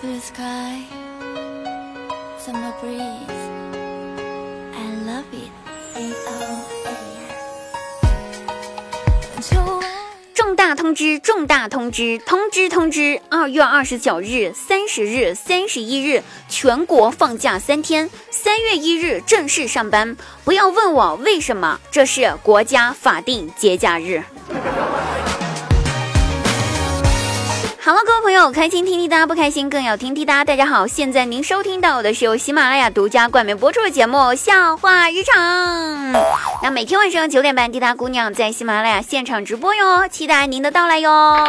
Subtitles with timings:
[0.00, 0.08] 重
[10.56, 11.18] 大通知！
[11.18, 12.18] 重大通知！
[12.24, 13.20] 通知通知！
[13.28, 18.08] 二月二十九日、三十日、三十一日，全国放假三天。
[18.30, 20.16] 三月一日正式上班。
[20.46, 24.22] 不要问我为什么，这是国家法定节假日。
[27.82, 30.44] 好了，各位朋友，开心听滴答，不开心更要听滴答。
[30.44, 36.12] 大家好，现在您收听到的是由喜马拉雅独家冠名播出的节目《笑话日常》。
[36.62, 41.48] 那每天晚上九点半，滴答姑娘在喜马拉雅现场直播哟，期待您的到来哟。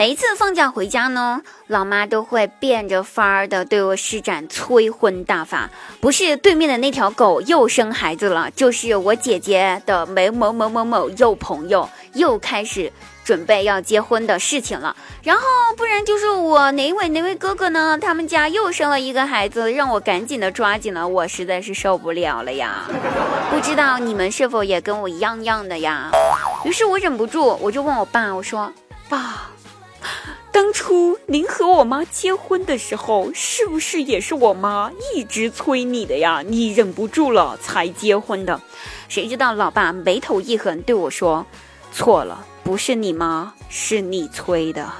[0.00, 5.68] 每一次放假回家呢，老妈都会变着法儿的对我施展催婚大法。
[6.00, 12.90] 不是对面的那条狗又生孩子了，就是我姐姐的某某某某某又朋友又开始
[13.26, 14.96] 准备要结婚的事情了。
[15.22, 15.42] 然后
[15.76, 22.86] 不然就是我哪位哪位哥哥呢，他们家又生了一个孩子，让我赶紧的抓紧了，我实在是受不了了呀。
[23.52, 26.10] 不知道你们是否也跟我一样样的呀？
[26.64, 28.72] 于是我忍不住，我就问我爸，我说
[29.06, 29.50] 爸。
[30.52, 36.42] 当初您和我妈结婚的时候，是不是也是我妈一直催你的呀？
[36.46, 38.60] 你忍不住了才结婚的。
[39.08, 41.46] 谁知道老爸眉头一横对我说
[41.92, 44.90] ：“错了，不是你妈，是你催的。”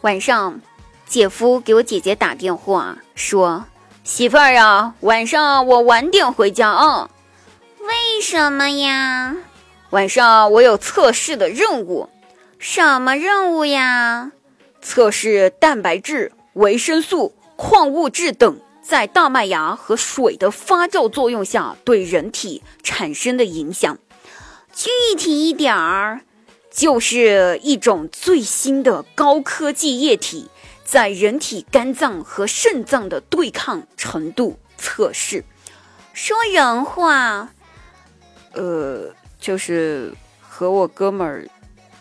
[0.00, 0.60] 晚上，
[1.06, 3.64] 姐夫给我姐姐打电话说。
[4.04, 7.08] 媳妇儿呀，晚上我晚点回家啊。
[7.80, 9.34] 为什么呀？
[9.88, 12.10] 晚上我有测试的任务。
[12.58, 14.32] 什么任务呀？
[14.82, 23.96] 测试蛋白质、维生素、矿物质等在大麦芽和水的发酵作用下对人体产生的影响。
[24.74, 26.20] 具体一点儿，
[26.70, 30.50] 就是一种最新的高科技液体。
[30.84, 35.44] 在人体肝脏和肾脏的对抗程度测试，
[36.12, 37.48] 说人话，
[38.52, 41.48] 呃，就是和我哥们儿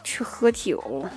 [0.03, 1.09] 去喝酒。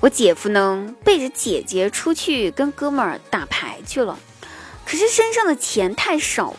[0.00, 4.18] 我姐夫呢，背着姐姐出去跟哥们儿打牌去了。
[4.92, 6.54] 可是身上的钱太少，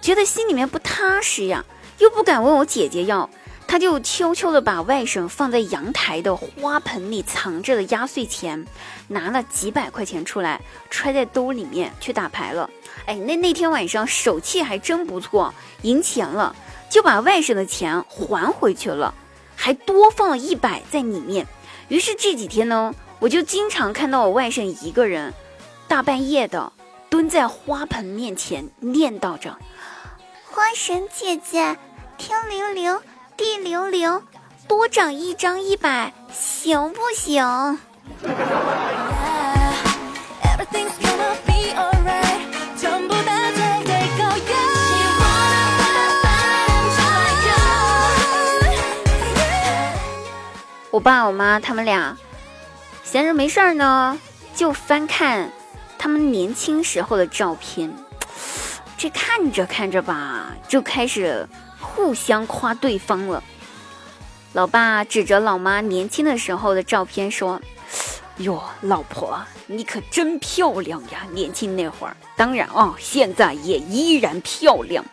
[0.00, 1.64] 觉得心里面不踏实呀，
[1.98, 3.30] 又不敢问我姐姐要，
[3.68, 8.66] 他就悄悄的把外甥放在阳台的花盆里藏着的压岁钱，
[9.06, 10.60] 拿了几百块钱出来，
[10.90, 12.68] 揣在兜里面去打牌了。
[13.04, 16.56] 哎，那那天晚上手气还真不错，赢钱了，
[16.90, 19.14] 就把外甥的钱还回去了，
[19.54, 21.46] 还多放了一百在里面。
[21.86, 25.32] 于是这几天呢，我就经常看到我外甥一个人，
[25.86, 26.72] 大半夜的。
[27.08, 29.56] 蹲在花盆面前念叨着
[30.50, 31.76] ：“花神姐姐，
[32.18, 33.00] 天灵灵，
[33.36, 34.22] 地灵灵，
[34.68, 37.78] 多长一张一百，行不行？
[50.90, 52.16] ”我爸我妈他们俩
[53.04, 54.18] 闲着没事儿呢，
[54.54, 55.52] 就翻看。
[56.06, 57.92] 他们年轻时候的照片，
[58.96, 61.44] 这看着看着吧，就开始
[61.80, 63.42] 互相夸对方了。
[64.52, 67.60] 老爸指着老妈年轻的时候的照片说
[68.38, 71.26] ：“哟，老婆，你可真漂亮呀！
[71.32, 75.04] 年轻那会儿，当然啊，现在也依然漂亮。”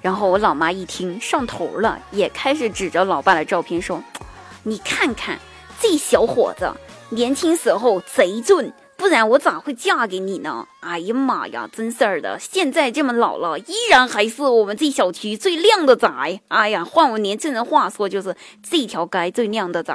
[0.00, 4.02] 然后我老妈一听上头了，也开始指着老爸的照片说
[4.64, 5.38] ：“你看看
[5.78, 6.72] 这小伙子，
[7.10, 8.72] 年轻时候贼俊。”
[9.12, 10.66] 然我咋会嫁给你呢？
[10.80, 12.36] 哎呀妈呀，真事儿的！
[12.40, 16.08] 现在这么老了，依然还是我们这小区最靓的仔。
[16.48, 19.94] 哎呀，换我年轻人话说，就是这条街最靓的仔。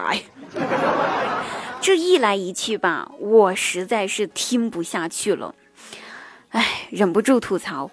[1.82, 5.54] 这一来一去吧，我实在是听不下去了，
[6.50, 7.92] 哎，忍不住吐槽：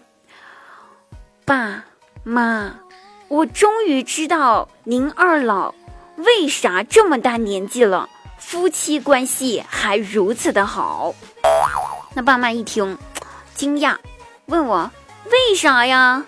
[1.45, 1.85] 爸
[2.23, 2.81] 妈，
[3.29, 5.75] 我终于知道您二老
[6.17, 8.09] 为啥这么大年纪了。
[8.47, 11.15] 夫妻关系还如此的好，
[12.15, 12.97] 那爸妈一听，
[13.55, 13.97] 惊讶，
[14.47, 14.91] 问我
[15.25, 16.25] 为啥呀？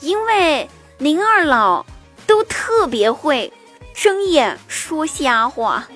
[0.00, 0.68] 因为
[0.98, 1.84] 您二老
[2.26, 3.52] 都特别会
[3.94, 5.88] 睁眼说瞎话。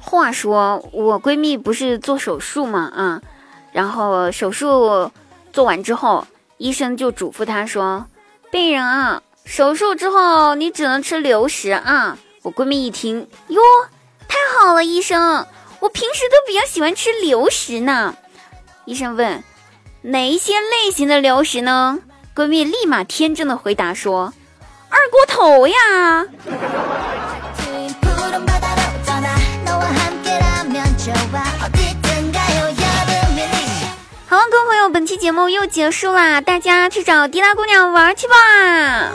[0.00, 3.22] 话说，我闺蜜不是做手术嘛，啊，
[3.72, 5.10] 然后手术
[5.52, 6.26] 做完之后，
[6.58, 8.06] 医生就嘱咐她说，
[8.50, 12.18] 病人啊，手术之后你只能吃流食啊。
[12.42, 13.60] 我闺蜜一听，哟，
[14.26, 15.46] 太好了，医生，
[15.80, 18.16] 我平时都比较喜欢吃流食呢。
[18.86, 19.44] 医生问，
[20.02, 21.98] 哪一些类型的流食呢？
[22.34, 24.32] 闺蜜立马天真的回答说，
[24.88, 26.26] 二锅头呀。
[34.30, 39.10] 好了，各位朋友，本期节目又结束啦，大家去找迪拉姑娘玩去吧。